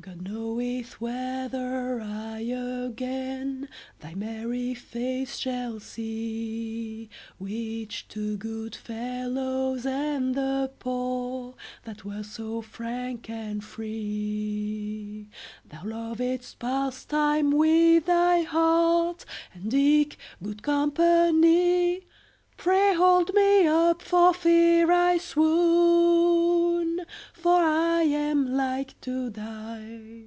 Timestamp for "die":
29.30-30.26